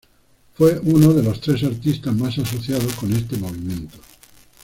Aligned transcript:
Fue 0.55 0.79
uno 0.79 1.13
de 1.13 1.21
los 1.21 1.39
tres 1.41 1.63
artistas 1.63 2.15
más 2.15 2.35
asociados 2.39 2.91
con 2.95 3.13
este 3.13 3.37
movimiento. 3.37 3.99